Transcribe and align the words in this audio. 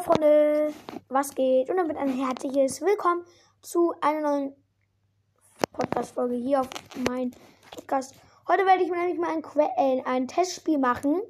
Freunde, 0.00 0.72
was 1.08 1.34
geht? 1.34 1.68
Und 1.70 1.76
damit 1.76 1.96
ein 1.96 2.08
herzliches 2.08 2.80
Willkommen 2.80 3.24
zu 3.62 3.92
einer 4.00 4.20
neuen 4.20 4.56
Podcast-Folge 5.72 6.36
hier 6.36 6.60
auf 6.60 6.68
meinem 7.08 7.32
Podcast. 7.72 8.14
Heute 8.46 8.64
werde 8.64 8.84
ich 8.84 8.90
nämlich 8.90 9.18
mal 9.18 9.30
ein, 9.30 9.42
äh, 9.76 10.02
ein 10.04 10.28
Testspiel 10.28 10.78
machen. 10.78 11.20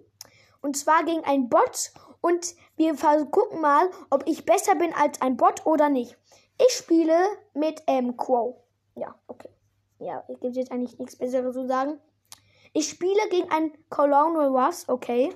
Und 0.61 0.77
zwar 0.77 1.03
gegen 1.05 1.25
einen 1.25 1.49
Bot. 1.49 1.93
Und 2.21 2.55
wir 2.77 2.95
gucken 3.31 3.63
mal, 3.63 3.89
ob 4.11 4.25
ich 4.27 4.45
besser 4.45 4.75
bin 4.75 4.93
als 4.93 5.19
ein 5.23 5.39
Bot 5.39 5.65
oder 5.65 5.89
nicht. 5.89 6.19
Ich 6.61 6.75
spiele 6.75 7.17
mit 7.55 7.83
ähm, 7.87 8.19
Quo. 8.19 8.65
Ja, 8.97 9.15
okay. 9.29 9.51
Ja, 9.99 10.25
es 10.29 10.41
gibt 10.41 10.57
jetzt 10.57 10.73
eigentlich 10.73 10.99
nichts 10.99 11.17
Besseres 11.17 11.55
zu 11.55 11.67
sagen. 11.67 11.99
Ich 12.75 12.91
spiele 12.91 13.29
gegen 13.31 13.51
einen 13.51 13.73
Colonel 13.89 14.49
Russ, 14.49 14.87
okay. 14.91 15.35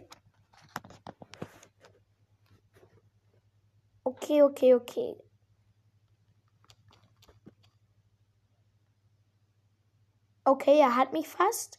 Okay, 4.05 4.43
okay, 4.43 4.75
okay. 4.75 5.15
Okay, 10.45 10.79
er 10.81 10.97
hat 10.97 11.13
mich 11.13 11.29
fast. 11.29 11.79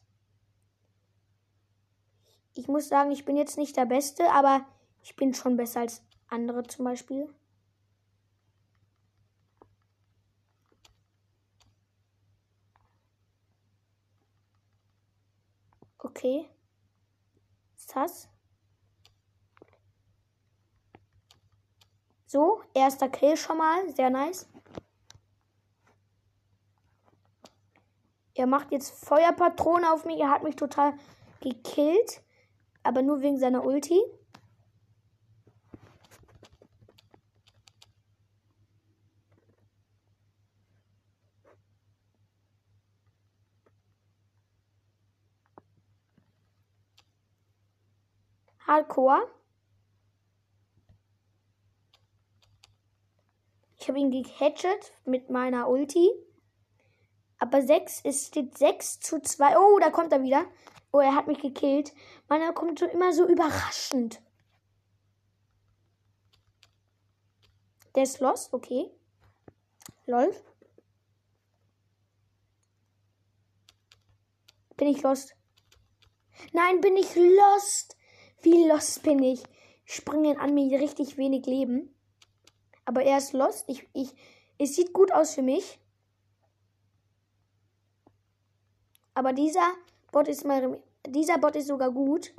Ich 2.53 2.67
muss 2.67 2.87
sagen, 2.87 3.11
ich 3.11 3.25
bin 3.25 3.35
jetzt 3.35 3.57
nicht 3.57 3.75
der 3.75 3.85
Beste, 3.85 4.31
aber 4.31 4.65
ich 5.01 5.15
bin 5.15 5.33
schon 5.33 5.57
besser 5.57 5.81
als 5.81 6.01
andere 6.29 6.63
zum 6.63 6.85
Beispiel. 6.85 7.27
Okay. 16.05 16.47
Das? 17.93 18.27
So, 22.33 22.63
erster 22.73 23.09
Kill 23.09 23.37
schon 23.37 23.59
mal. 23.59 23.87
Sehr 23.93 24.09
nice. 24.09 24.49
Er 28.33 28.47
macht 28.47 28.71
jetzt 28.71 29.05
Feuerpatrone 29.05 29.93
auf 29.93 30.03
mich. 30.05 30.19
Er 30.19 30.31
hat 30.31 30.41
mich 30.41 30.55
total 30.55 30.95
gekillt. 31.41 32.23
Aber 32.81 33.03
nur 33.03 33.21
wegen 33.21 33.37
seiner 33.37 33.63
Ulti. 33.63 34.01
Hardcore. 48.65 49.42
Habe 53.93 53.99
ihn 53.99 54.23
gehatchet 54.23 54.91
mit 55.05 55.29
meiner 55.29 55.69
Ulti. 55.69 56.09
Aber 57.37 57.61
6, 57.61 58.01
es 58.05 58.27
steht 58.27 58.57
6 58.57 58.99
zu 59.01 59.21
2. 59.21 59.55
Oh, 59.59 59.77
da 59.79 59.91
kommt 59.91 60.11
er 60.11 60.23
wieder. 60.23 60.45
Oh, 60.91 60.99
er 60.99 61.13
hat 61.13 61.27
mich 61.27 61.39
gekillt. 61.39 61.93
Mann, 62.27 62.41
er 62.41 62.53
kommt 62.53 62.79
so 62.79 62.85
immer 62.87 63.13
so 63.13 63.27
überraschend. 63.27 64.19
Der 67.93 68.01
ist 68.01 68.19
lost, 68.19 68.51
okay. 68.51 68.89
Lol. 70.07 70.33
Bin 74.75 74.87
ich 74.87 75.03
lost? 75.03 75.35
Nein, 76.51 76.81
bin 76.81 76.97
ich 76.97 77.15
lost. 77.15 77.95
Wie 78.41 78.67
lost 78.67 79.03
bin 79.03 79.21
ich? 79.21 79.43
Springen 79.85 80.39
an 80.39 80.55
mir 80.55 80.79
richtig 80.79 81.17
wenig 81.17 81.45
Leben. 81.45 81.93
Aber 82.85 83.03
er 83.03 83.17
ist 83.17 83.33
lost. 83.33 83.65
Ich, 83.67 83.87
ich, 83.93 84.13
es 84.57 84.75
sieht 84.75 84.93
gut 84.93 85.11
aus 85.11 85.33
für 85.35 85.41
mich. 85.41 85.79
Aber 89.13 89.33
dieser 89.33 89.73
Bot 90.11 90.27
ist 90.27 90.45
mal, 90.45 90.81
dieser 91.07 91.37
Bot 91.37 91.55
ist 91.55 91.67
sogar 91.67 91.91
gut. 91.91 92.33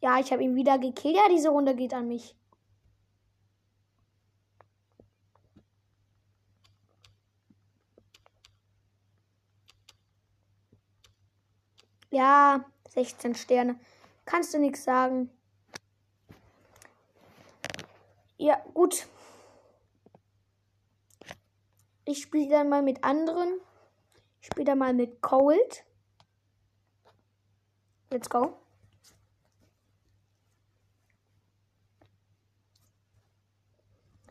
Ja, 0.00 0.20
ich 0.20 0.32
habe 0.32 0.44
ihn 0.44 0.54
wieder 0.54 0.78
gekillt. 0.78 1.16
Ja, 1.16 1.28
diese 1.28 1.48
Runde 1.48 1.74
geht 1.74 1.92
an 1.92 2.08
mich. 2.08 2.36
Ja, 12.10 12.64
16 12.90 13.34
Sterne. 13.34 13.78
Kannst 14.24 14.54
du 14.54 14.58
nichts 14.58 14.84
sagen. 14.84 15.30
Ja, 18.38 18.62
gut. 18.74 19.06
Ich 22.04 22.22
spiele 22.22 22.50
dann 22.50 22.68
mal 22.68 22.82
mit 22.82 23.02
anderen. 23.02 23.60
Ich 24.40 24.46
spiele 24.46 24.66
dann 24.66 24.78
mal 24.78 24.94
mit 24.94 25.22
Cold. 25.22 25.84
Let's 28.10 28.30
go. 28.30 28.56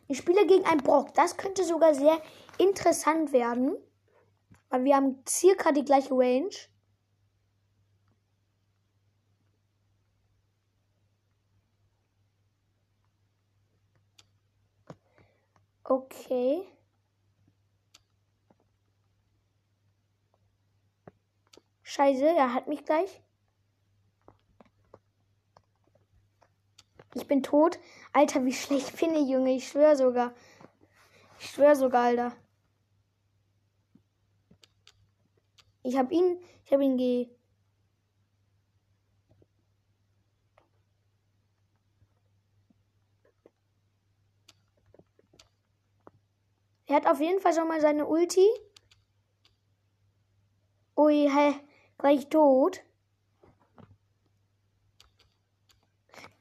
Ich 0.07 0.19
spiele 0.19 0.45
gegen 0.45 0.65
einen 0.65 0.81
Brock. 0.81 1.13
Das 1.15 1.35
könnte 1.35 1.63
sogar 1.63 1.93
sehr 1.95 2.21
interessant 2.57 3.33
werden. 3.33 3.75
Weil 4.69 4.83
wir 4.83 4.95
haben 4.95 5.23
circa 5.27 5.71
die 5.71 5.83
gleiche 5.83 6.13
Range. 6.13 6.55
Okay. 15.87 16.67
Scheiße, 21.83 22.25
er 22.25 22.53
hat 22.53 22.67
mich 22.67 22.83
gleich. 22.83 23.21
Ich 27.13 27.27
bin 27.27 27.43
tot. 27.43 27.79
Alter, 28.13 28.43
wie 28.45 28.53
schlecht 28.53 28.97
bin 28.99 29.13
ich, 29.13 29.29
Junge. 29.29 29.55
Ich 29.55 29.67
schwöre 29.67 29.95
sogar. 29.95 30.33
Ich 31.39 31.51
schwöre 31.51 31.75
sogar, 31.75 32.05
Alter. 32.05 32.35
Ich 35.83 35.95
hab 35.95 36.11
ihn. 36.11 36.43
Ich 36.65 36.73
hab 36.73 36.81
ihn 36.81 36.97
ge. 36.97 37.29
Er 46.87 46.95
hat 46.95 47.07
auf 47.07 47.19
jeden 47.19 47.39
Fall 47.41 47.53
schon 47.53 47.67
mal 47.67 47.81
seine 47.81 48.05
Ulti. 48.05 48.47
Ui, 50.97 51.29
hä, 51.29 51.55
gleich 51.97 52.29
tot. 52.29 52.81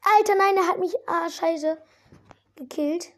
Alter, 0.01 0.35
nein, 0.35 0.55
er 0.55 0.67
hat 0.67 0.79
mich, 0.79 0.95
ah, 1.07 1.29
scheiße, 1.29 1.81
gekillt. 2.55 3.11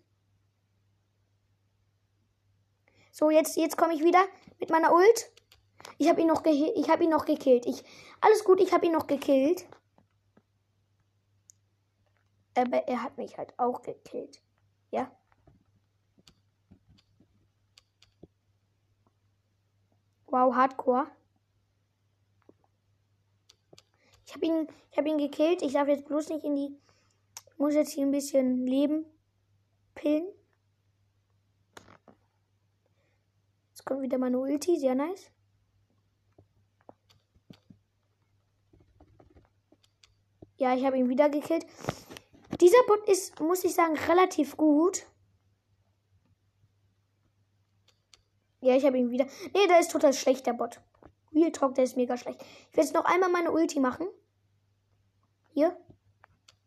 So, 3.11 3.29
jetzt, 3.29 3.57
jetzt 3.57 3.77
komme 3.77 3.93
ich 3.93 4.03
wieder 4.03 4.23
mit 4.59 4.69
meiner 4.69 4.93
Ult. 4.93 5.31
Ich 5.97 6.07
habe 6.07 6.21
ihn 6.21 6.27
noch 6.27 6.43
ihn 7.03 7.09
noch 7.09 7.25
gekillt. 7.25 7.65
Ich, 7.65 7.83
alles 8.21 8.43
gut, 8.43 8.61
ich 8.61 8.71
habe 8.71 8.85
ihn 8.85 8.91
noch 8.91 9.07
gekillt. 9.07 9.67
Aber 12.55 12.87
er 12.87 13.03
hat 13.03 13.17
mich 13.17 13.37
halt 13.37 13.53
auch 13.57 13.81
gekillt. 13.81 14.41
Ja. 14.91 15.11
Wow, 20.27 20.53
Hardcore. 20.53 21.07
Ich 24.25 24.33
habe 24.33 24.45
ihn, 24.45 24.67
habe 24.95 25.09
ihn 25.09 25.17
gekillt. 25.17 25.61
Ich 25.61 25.73
darf 25.73 25.87
jetzt 25.87 26.05
bloß 26.05 26.29
nicht 26.29 26.43
in 26.43 26.55
die. 26.55 26.77
Ich 27.49 27.57
muss 27.57 27.73
jetzt 27.73 27.91
hier 27.91 28.05
ein 28.05 28.11
bisschen 28.11 28.67
Leben 28.67 29.05
pillen. 29.95 30.27
Jetzt 33.69 33.85
kommt 33.85 34.01
wieder 34.01 34.17
meine 34.17 34.37
Ulti, 34.37 34.77
sehr 34.77 34.95
nice. 34.95 35.31
Ja, 40.57 40.75
ich 40.75 40.85
habe 40.85 40.97
ihn 40.97 41.09
wieder 41.09 41.29
gekillt. 41.29 41.65
Dieser 42.59 42.83
Bot 42.87 43.07
ist, 43.07 43.39
muss 43.39 43.63
ich 43.63 43.75
sagen, 43.75 43.95
relativ 43.95 44.57
gut. 44.57 45.05
Ja, 48.61 48.75
ich 48.75 48.85
habe 48.85 48.97
ihn 48.97 49.11
wieder. 49.11 49.25
Nee, 49.53 49.67
der 49.67 49.79
ist 49.79 49.91
total 49.91 50.13
schlecht, 50.13 50.45
der 50.45 50.53
Bot. 50.53 50.81
Real 51.33 51.51
Talk, 51.51 51.75
der 51.75 51.83
ist 51.83 51.97
mega 51.97 52.17
schlecht. 52.17 52.41
Ich 52.71 52.77
will 52.77 52.83
jetzt 52.83 52.93
noch 52.93 53.05
einmal 53.05 53.29
meine 53.29 53.51
Ulti 53.51 53.79
machen. 53.79 54.07
Hier. 55.53 55.77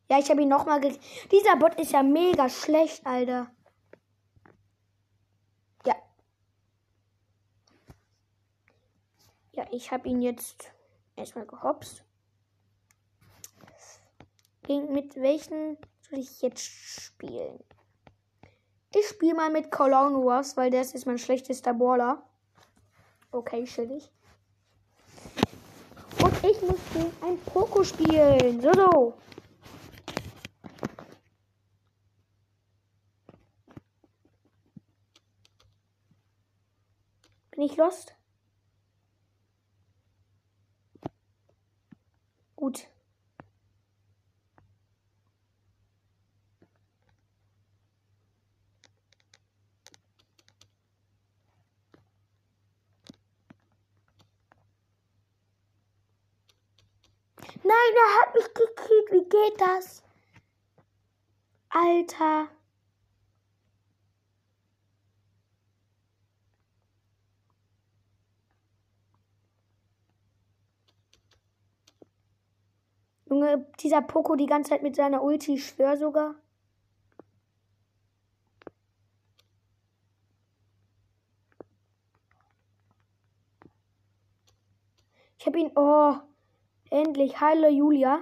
Ja, 0.08 0.18
ich 0.18 0.30
habe 0.30 0.42
ihn 0.42 0.48
nochmal 0.48 0.80
gekillt. 0.80 1.00
Dieser 1.32 1.56
Bot 1.56 1.74
ist 1.80 1.92
ja 1.92 2.02
mega 2.02 2.48
schlecht, 2.48 3.06
Alter. 3.06 3.50
Ja. 5.86 5.96
Ja, 9.52 9.66
ich 9.72 9.90
habe 9.90 10.08
ihn 10.08 10.22
jetzt 10.22 10.72
erstmal 11.16 11.46
gehopst. 11.46 12.04
Mit 14.68 15.16
welchen 15.16 15.78
soll 16.08 16.20
ich 16.20 16.42
jetzt 16.42 16.62
spielen? 16.62 17.58
Ich 18.92 19.06
spiele 19.06 19.34
mal 19.34 19.50
mit 19.50 19.70
Cologne 19.70 20.24
Wars, 20.24 20.56
weil 20.56 20.70
der 20.70 20.82
ist 20.82 21.06
mein 21.06 21.18
schlechtester 21.18 21.72
Baller. 21.72 22.22
Okay, 23.30 23.64
chillig. 23.64 24.10
Und 26.20 26.44
ich 26.44 26.60
muss 26.62 26.78
ein 27.22 27.38
Poco 27.46 27.84
spielen. 27.84 28.60
So, 28.60 28.72
so. 28.72 29.14
Bin 37.52 37.62
ich 37.62 37.76
lost? 37.76 38.14
Gut. 42.56 42.88
Nein, 58.00 58.08
er 58.08 58.20
hat 58.20 58.34
mich 58.34 58.54
gekillt. 58.54 59.10
Wie 59.12 59.28
geht 59.28 59.60
das? 59.60 60.02
Alter. 61.70 62.48
Junge, 73.26 73.66
dieser 73.80 74.02
Poco 74.02 74.34
die 74.34 74.46
ganze 74.46 74.70
Zeit 74.70 74.82
mit 74.82 74.96
seiner 74.96 75.22
Ulti, 75.22 75.58
schwör 75.58 75.96
sogar. 75.96 76.34
Ich 85.38 85.46
hab 85.46 85.56
ihn. 85.56 85.70
Oh. 85.76 86.29
Endlich. 86.90 87.40
Heile 87.40 87.70
Julia. 87.70 88.20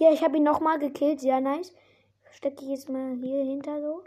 Ja, 0.00 0.10
ich 0.12 0.22
habe 0.24 0.36
ihn 0.38 0.42
nochmal 0.42 0.80
gekillt. 0.80 1.20
Sehr 1.20 1.40
nice. 1.40 1.72
Stecke 2.32 2.64
ich 2.64 2.70
jetzt 2.70 2.88
mal 2.88 3.16
hier 3.20 3.44
hinter 3.44 3.80
so. 3.80 4.02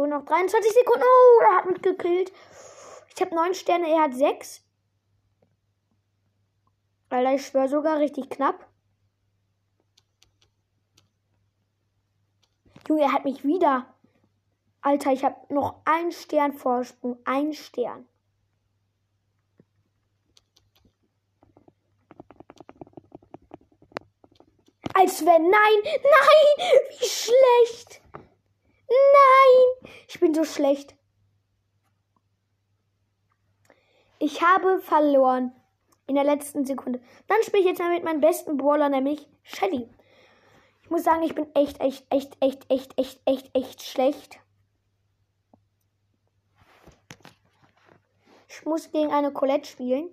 So, 0.00 0.06
noch 0.06 0.24
23 0.24 0.72
Sekunden. 0.72 1.04
Oh, 1.04 1.42
er 1.42 1.56
hat 1.58 1.66
mich 1.66 1.82
gekillt. 1.82 2.32
Ich 3.14 3.20
habe 3.20 3.34
9 3.34 3.52
Sterne, 3.54 3.86
er 3.86 4.04
hat 4.04 4.14
6. 4.14 4.62
Alter, 7.10 7.34
ich 7.34 7.46
schwöre 7.46 7.68
sogar 7.68 7.98
richtig 7.98 8.30
knapp. 8.30 8.66
Junge, 12.88 13.02
er 13.02 13.12
hat 13.12 13.26
mich 13.26 13.44
wieder. 13.44 13.94
Alter, 14.80 15.12
ich 15.12 15.22
habe 15.22 15.36
noch 15.52 15.82
einen 15.84 16.12
Stern 16.12 16.54
Vorsprung. 16.54 17.18
Ein 17.26 17.52
Stern. 17.52 18.08
Als 24.94 25.26
wenn. 25.26 25.42
Nein, 25.42 25.78
nein, 25.84 26.78
wie 26.88 27.06
schlecht. 27.06 28.00
Nein, 28.90 29.90
ich 30.08 30.20
bin 30.20 30.34
so 30.34 30.44
schlecht. 30.44 30.96
Ich 34.18 34.42
habe 34.42 34.80
verloren. 34.80 35.52
In 36.06 36.16
der 36.16 36.24
letzten 36.24 36.66
Sekunde. 36.66 37.00
Dann 37.28 37.40
spiele 37.44 37.62
ich 37.62 37.68
jetzt 37.68 37.78
mal 37.78 37.94
mit 37.94 38.02
meinem 38.02 38.20
besten 38.20 38.56
Brawler, 38.56 38.88
nämlich 38.88 39.28
Shelly. 39.44 39.88
Ich 40.82 40.90
muss 40.90 41.04
sagen, 41.04 41.22
ich 41.22 41.36
bin 41.36 41.46
echt, 41.54 41.80
echt, 41.80 42.04
echt, 42.10 42.36
echt, 42.40 42.68
echt, 42.68 42.98
echt, 42.98 43.20
echt, 43.26 43.56
echt 43.56 43.82
schlecht. 43.82 44.40
Ich 48.48 48.64
muss 48.64 48.90
gegen 48.90 49.12
eine 49.12 49.32
Colette 49.32 49.68
spielen. 49.68 50.08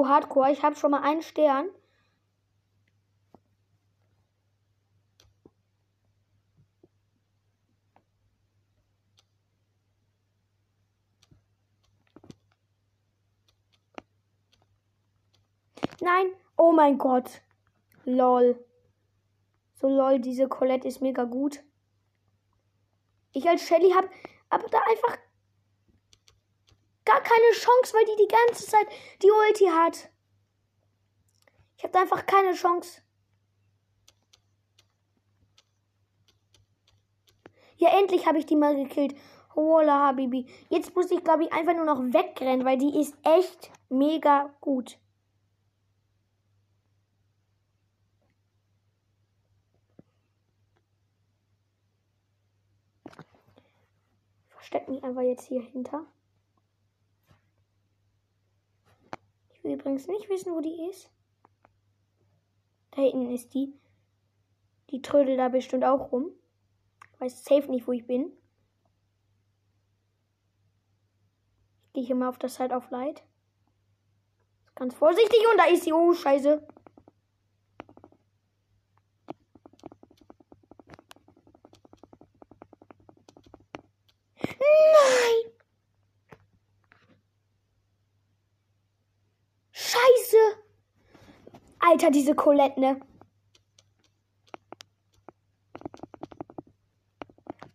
Oh, 0.00 0.08
Hardcore. 0.08 0.50
Ich 0.50 0.62
habe 0.62 0.76
schon 0.76 0.92
mal 0.92 1.02
einen 1.02 1.20
Stern. 1.20 1.68
Nein. 16.00 16.28
Oh 16.56 16.72
mein 16.72 16.96
Gott. 16.96 17.42
Lol. 18.06 18.64
So 19.74 19.88
lol, 19.90 20.18
diese 20.18 20.48
Colette 20.48 20.88
ist 20.88 21.02
mega 21.02 21.24
gut. 21.24 21.62
Ich 23.32 23.46
als 23.46 23.66
Shelly 23.66 23.90
habe 23.90 24.08
aber 24.48 24.66
da 24.70 24.78
einfach 24.78 25.18
gar 27.10 27.20
keine 27.22 27.52
Chance, 27.52 27.94
weil 27.94 28.04
die 28.04 28.22
die 28.22 28.28
ganze 28.28 28.66
Zeit 28.66 28.86
die 29.22 29.30
Ulti 29.30 29.66
hat. 29.66 30.10
Ich 31.76 31.84
habe 31.84 31.98
einfach 31.98 32.24
keine 32.26 32.52
Chance. 32.52 33.02
Ja, 37.76 37.98
endlich 37.98 38.26
habe 38.26 38.38
ich 38.38 38.46
die 38.46 38.56
mal 38.56 38.76
gekillt. 38.76 39.16
Hola, 39.54 40.08
Habibi. 40.08 40.46
Jetzt 40.68 40.94
muss 40.94 41.10
ich, 41.10 41.24
glaube 41.24 41.44
ich, 41.44 41.52
einfach 41.52 41.74
nur 41.74 41.86
noch 41.86 42.00
wegrennen, 42.00 42.64
weil 42.64 42.78
die 42.78 43.00
ist 43.00 43.16
echt 43.24 43.72
mega 43.88 44.54
gut. 44.60 44.98
Versteck 54.48 54.88
mich 54.88 55.02
einfach 55.02 55.22
jetzt 55.22 55.46
hier 55.48 55.62
hinter. 55.62 56.06
Ich 59.60 59.64
will 59.64 59.74
übrigens 59.74 60.06
nicht 60.08 60.30
wissen, 60.30 60.54
wo 60.54 60.62
die 60.62 60.88
ist. 60.88 61.10
Da 62.92 63.02
hinten 63.02 63.30
ist 63.30 63.52
die. 63.52 63.78
Die 64.88 65.02
trödelt 65.02 65.38
da 65.38 65.50
bestimmt 65.50 65.84
auch 65.84 66.12
rum. 66.12 66.30
Weiß 67.18 67.44
safe 67.44 67.70
nicht, 67.70 67.86
wo 67.86 67.92
ich 67.92 68.06
bin. 68.06 68.32
Ich 71.88 71.92
gehe 71.92 72.04
hier 72.04 72.14
mal 72.14 72.30
auf 72.30 72.38
das 72.38 72.54
Side 72.54 72.74
of 72.74 72.90
Light. 72.90 73.22
Ganz 74.76 74.94
vorsichtig 74.94 75.40
und 75.52 75.58
da 75.58 75.66
ist 75.66 75.84
sie. 75.84 75.92
Oh, 75.92 76.14
scheiße. 76.14 76.66
Nein! 84.42 85.52
Scheiße! 89.72 90.60
Alter, 92.00 92.12
diese 92.12 92.34
Colette, 92.34 92.80
ne? 92.80 92.98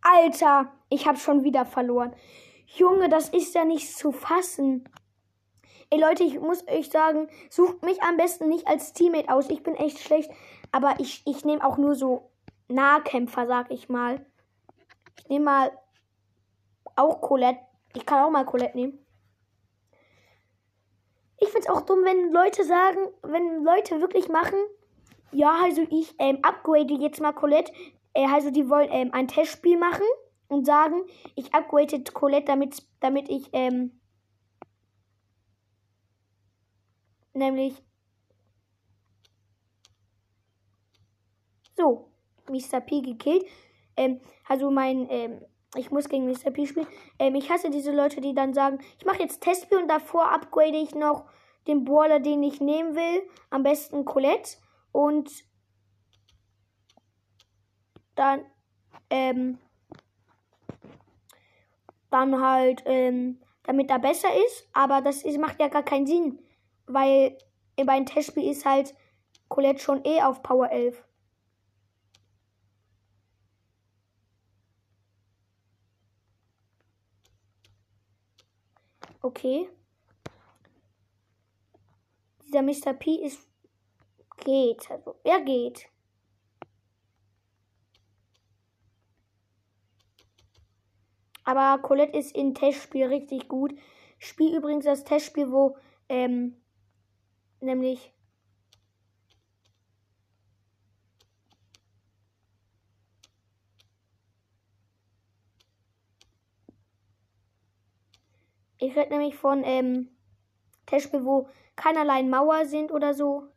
Alter, 0.02 0.72
ich 0.90 1.06
habe 1.06 1.20
schon 1.20 1.44
wieder 1.44 1.64
verloren. 1.64 2.12
Junge, 2.66 3.08
das 3.08 3.30
ist 3.30 3.54
ja 3.54 3.66
nicht 3.66 3.96
zu 3.96 4.12
fassen. 4.12 4.90
Ey 5.92 6.00
Leute, 6.00 6.24
ich 6.24 6.40
muss 6.40 6.68
euch 6.68 6.90
sagen, 6.90 7.28
sucht 7.52 7.84
mich 7.84 8.02
am 8.02 8.18
besten 8.18 8.50
nicht 8.50 8.66
als 8.66 8.94
Teammate 8.94 9.30
aus. 9.30 9.48
Ich 9.52 9.62
bin 9.62 9.76
echt 9.76 10.00
schlecht. 10.00 10.32
Aber 10.72 10.96
ich, 11.00 11.22
ich 11.28 11.46
nehme 11.46 11.64
auch 11.64 11.78
nur 11.78 11.94
so 11.94 12.32
Nahkämpfer, 12.68 13.46
sag 13.46 13.70
ich 13.70 13.90
mal. 13.90 14.26
Ich 15.20 15.30
nehme 15.30 15.46
mal 15.46 15.72
auch 16.96 17.22
Colette. 17.22 17.60
Ich 17.94 18.08
kann 18.08 18.24
auch 18.24 18.32
mal 18.32 18.46
Colette 18.46 18.76
nehmen. 18.76 19.05
Ich 21.40 21.50
find's 21.50 21.70
auch 21.70 21.82
dumm, 21.82 22.04
wenn 22.04 22.32
Leute 22.32 22.64
sagen, 22.64 23.00
wenn 23.24 23.64
Leute 23.64 24.02
wirklich 24.02 24.30
machen, 24.30 24.58
Ja, 25.32 25.64
also 25.64 25.86
ich 25.90 26.16
ähm, 26.20 26.40
upgrade 26.44 26.94
jetzt 26.94 27.20
mal 27.20 27.34
Colette. 27.34 27.72
Äh, 28.14 28.28
also 28.28 28.52
die 28.52 28.70
wollen 28.70 28.90
ähm, 28.92 29.10
ein 29.14 29.28
Testspiel 29.28 29.78
machen 29.78 30.06
und 30.48 30.66
sagen, 30.66 31.04
ich 31.36 31.54
upgrade 31.54 32.04
Colette, 32.14 32.46
damit, 32.46 32.82
damit 33.02 33.30
ich 33.30 33.50
ähm, 33.54 34.00
nämlich 37.34 37.84
so 41.76 42.12
Mr. 42.50 42.80
P 42.80 43.02
gekillt. 43.02 43.46
Ähm, 43.98 44.22
also 44.48 44.72
mein, 44.72 45.08
ähm, 45.10 45.42
ich 45.78 45.92
muss 45.92 46.10
gegen 46.10 46.28
Mr. 46.28 46.52
P 46.52 46.66
spielen. 46.66 46.88
Ähm, 47.20 47.36
ich 47.36 47.50
hasse 47.50 47.70
diese 47.70 47.92
Leute, 47.92 48.22
die 48.22 48.34
dann 48.34 48.54
sagen, 48.54 48.80
ich 49.00 49.06
mache 49.06 49.22
jetzt 49.22 49.42
Testspiel 49.42 49.80
und 49.80 49.88
davor 49.88 50.32
upgrade 50.32 50.78
ich 50.78 50.96
noch 50.96 51.26
den 51.68 51.84
Brawler, 51.84 52.20
den 52.20 52.44
ich 52.44 52.62
nehmen 52.62 52.96
will. 52.96 53.24
Am 53.50 53.64
besten 53.64 54.06
Colette. 54.06 54.58
Und 54.92 55.32
dann, 58.16 58.46
ähm, 59.10 59.60
dann 62.10 62.42
halt, 62.42 62.84
ähm, 62.86 63.42
damit 63.64 63.90
er 63.90 64.00
besser 64.00 64.30
ist. 64.46 64.68
Aber 64.74 65.02
das 65.02 65.24
ist, 65.24 65.40
macht 65.40 65.60
ja 65.60 65.68
gar 65.68 65.84
keinen 65.84 66.08
Sinn, 66.08 66.40
weil 66.86 67.38
bei 67.76 67.94
einem 67.94 68.06
Testspiel 68.06 68.50
ist 68.50 68.66
halt 68.66 68.96
Colette 69.50 69.80
schon 69.80 70.04
eh 70.06 70.22
auf 70.22 70.42
Power 70.44 70.70
11. 70.70 71.05
Okay. 79.26 79.68
Dieser 82.44 82.62
Mr. 82.62 82.94
P 82.94 83.16
ist. 83.16 83.50
geht. 84.38 84.92
Also, 84.92 85.16
er 85.24 85.42
geht. 85.42 85.90
Aber 91.44 91.82
Colette 91.82 92.16
ist 92.16 92.36
in 92.36 92.54
Testspiel 92.54 93.08
richtig 93.08 93.48
gut. 93.48 93.74
Spiel 94.20 94.56
übrigens 94.56 94.86
das 94.86 95.04
Testspiel, 95.04 95.52
wo 95.52 95.76
ähm, 96.08 96.62
nämlich 97.62 98.14
Ich 108.78 108.96
rede 108.96 109.10
nämlich 109.10 109.36
von 109.36 109.64
ähm, 109.64 110.10
Testspiel, 110.86 111.26
wo 111.26 111.50
keinerlei 111.76 112.24
Mauer 112.24 112.66
sind 112.66 112.92
oder 112.92 113.14
so. 113.14 113.48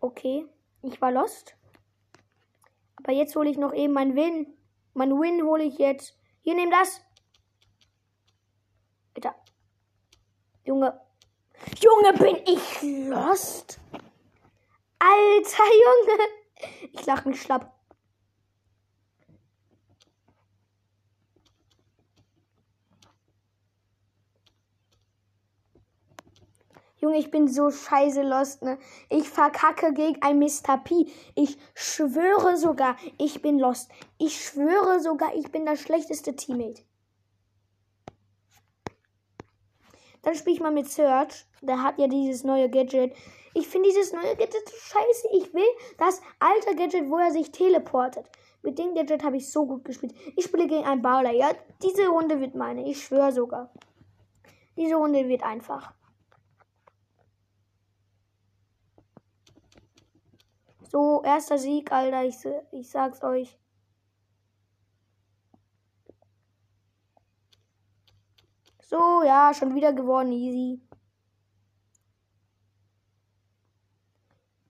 Okay, 0.00 0.46
ich 0.82 1.00
war 1.00 1.12
lost. 1.12 1.56
Aber 2.96 3.12
jetzt 3.12 3.34
hole 3.36 3.50
ich 3.50 3.56
noch 3.56 3.72
eben 3.72 3.92
mein 3.92 4.14
Win. 4.14 4.46
Mein 4.94 5.10
Win 5.10 5.42
hole 5.42 5.64
ich 5.64 5.78
jetzt. 5.78 6.18
Hier, 6.42 6.54
nimm 6.54 6.70
das. 6.70 7.00
Bitte. 9.14 9.34
Junge. 10.64 11.00
Junge, 11.80 12.12
bin 12.18 12.36
ich 12.46 12.82
lost? 13.08 13.80
Alter 14.98 15.64
Junge. 16.08 16.22
Ich 16.92 17.06
lach 17.06 17.24
mich 17.24 17.40
schlapp. 17.40 17.71
Junge, 27.02 27.18
ich 27.18 27.32
bin 27.32 27.48
so 27.48 27.68
scheiße 27.68 28.22
lost, 28.22 28.62
ne? 28.62 28.78
Ich 29.10 29.28
verkacke 29.28 29.92
gegen 29.92 30.22
ein 30.22 30.38
Mr. 30.38 30.78
P. 30.84 31.10
Ich 31.34 31.58
schwöre 31.74 32.56
sogar, 32.56 32.96
ich 33.18 33.42
bin 33.42 33.58
lost. 33.58 33.90
Ich 34.18 34.40
schwöre 34.40 35.00
sogar, 35.00 35.34
ich 35.34 35.50
bin 35.50 35.66
das 35.66 35.80
schlechteste 35.80 36.36
Teammate. 36.36 36.84
Dann 40.22 40.36
spiele 40.36 40.54
ich 40.54 40.60
mal 40.60 40.70
mit 40.70 40.88
Search. 40.88 41.44
Der 41.60 41.82
hat 41.82 41.98
ja 41.98 42.06
dieses 42.06 42.44
neue 42.44 42.70
Gadget. 42.70 43.12
Ich 43.54 43.66
finde 43.66 43.88
dieses 43.88 44.12
neue 44.12 44.36
Gadget 44.36 44.70
scheiße. 44.70 45.28
Ich 45.32 45.52
will 45.52 45.66
das 45.98 46.22
alte 46.38 46.76
Gadget, 46.76 47.10
wo 47.10 47.18
er 47.18 47.32
sich 47.32 47.50
teleportet. 47.50 48.30
Mit 48.62 48.78
dem 48.78 48.94
Gadget 48.94 49.24
habe 49.24 49.38
ich 49.38 49.50
so 49.50 49.66
gut 49.66 49.84
gespielt. 49.84 50.14
Ich 50.36 50.44
spiele 50.44 50.68
gegen 50.68 50.84
einen 50.84 51.02
Bowler. 51.02 51.32
Ja, 51.32 51.50
diese 51.82 52.06
Runde 52.06 52.38
wird 52.38 52.54
meine. 52.54 52.88
Ich 52.88 53.02
schwöre 53.02 53.32
sogar. 53.32 53.72
Diese 54.76 54.94
Runde 54.94 55.28
wird 55.28 55.42
einfach. 55.42 55.92
So, 60.92 61.22
erster 61.24 61.56
Sieg, 61.56 61.90
Alter. 61.90 62.22
Ich, 62.24 62.36
ich 62.70 62.90
sag's 62.90 63.22
euch. 63.22 63.58
So, 68.82 69.22
ja, 69.24 69.54
schon 69.54 69.74
wieder 69.74 69.94
gewonnen. 69.94 70.32
Easy. 70.32 70.82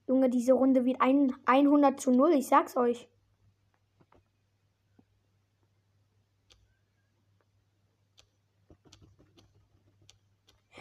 Junge, 0.06 0.30
diese 0.30 0.52
Runde 0.52 0.84
wird 0.84 1.00
ein, 1.00 1.34
100 1.44 2.00
zu 2.00 2.12
0. 2.12 2.34
Ich 2.34 2.46
sag's 2.46 2.76
euch. 2.76 3.08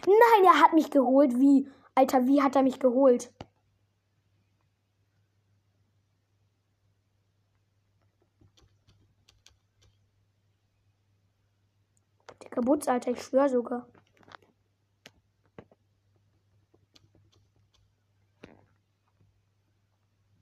Nein, 0.06 0.44
er 0.44 0.60
hat 0.60 0.72
mich 0.72 0.90
geholt. 0.92 1.36
Wie? 1.40 1.68
Alter, 1.96 2.26
wie 2.28 2.42
hat 2.42 2.54
er 2.54 2.62
mich 2.62 2.78
geholt? 2.78 3.32
Geburtsalter, 12.62 13.10
ich 13.10 13.20
schwöre 13.20 13.48
sogar. 13.48 13.88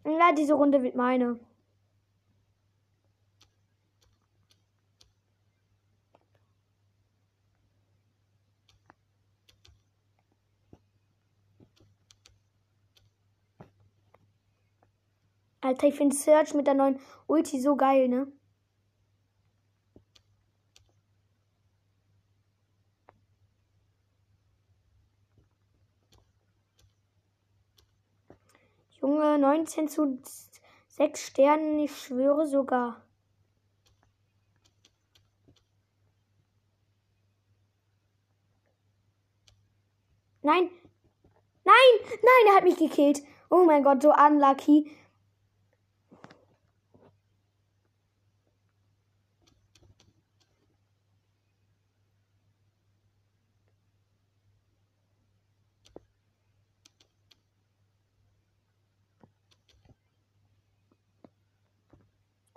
Ja, 0.05 0.33
diese 0.37 0.53
Runde 0.53 0.83
wird 0.83 0.97
meine. 0.97 1.41
Alter, 15.62 15.87
ich 15.89 15.95
finde 15.95 16.15
Search 16.15 16.53
mit 16.53 16.67
der 16.67 16.75
neuen 16.75 17.00
Ulti 17.27 17.61
so 17.61 17.77
geil, 17.77 18.09
ne? 18.09 18.31
Junge, 29.00 29.38
19 29.38 29.88
zu 29.88 30.21
6 30.88 31.26
Sternen, 31.26 31.78
ich 31.78 31.97
schwöre 31.97 32.47
sogar. 32.47 33.02
Nein! 40.42 40.71
Nein! 41.64 41.75
Nein, 42.11 42.47
er 42.49 42.57
hat 42.57 42.64
mich 42.64 42.76
gekillt. 42.76 43.23
Oh 43.50 43.64
mein 43.64 43.83
Gott, 43.83 44.02
so 44.02 44.12
unlucky. 44.12 44.90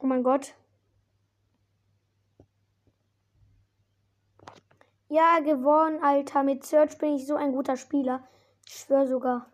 Oh 0.03 0.05
mein 0.05 0.21
Gott. 0.21 0.53
Ja, 5.07 5.39
gewonnen, 5.39 6.03
Alter. 6.03 6.43
Mit 6.43 6.65
Search 6.65 6.97
bin 6.97 7.15
ich 7.15 7.25
so 7.25 7.35
ein 7.35 7.53
guter 7.53 7.77
Spieler. 7.77 8.27
Ich 8.67 8.73
schwöre 8.73 9.07
sogar. 9.07 9.49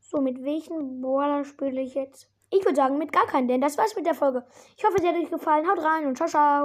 So, 0.00 0.22
mit 0.22 0.42
welchen 0.42 1.02
Brawler 1.02 1.44
spiele 1.44 1.82
ich 1.82 1.94
jetzt? 1.94 2.30
Ich 2.48 2.64
würde 2.64 2.76
sagen, 2.76 2.96
mit 2.96 3.12
gar 3.12 3.26
keinen, 3.26 3.46
denn 3.46 3.60
das 3.60 3.76
war's 3.76 3.94
mit 3.94 4.06
der 4.06 4.14
Folge. 4.14 4.46
Ich 4.78 4.84
hoffe, 4.84 5.02
sie 5.02 5.08
hat 5.08 5.16
euch 5.16 5.30
gefallen. 5.30 5.68
Haut 5.68 5.84
rein 5.84 6.06
und 6.06 6.16
ciao, 6.16 6.28
ciao. 6.28 6.64